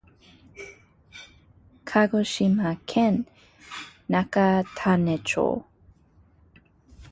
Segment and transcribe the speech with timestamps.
[1.85, 3.27] 鹿児島県
[4.09, 5.63] 中種子町